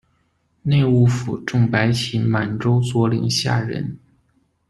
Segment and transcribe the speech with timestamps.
[0.63, 3.99] 内务府正白旗满洲佐领下人。